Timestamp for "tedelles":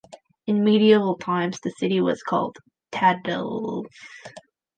2.91-3.85